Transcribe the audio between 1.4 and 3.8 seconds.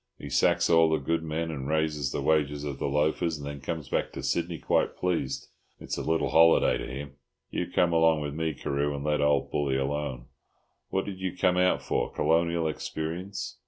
and raises the wages of the loafers, and then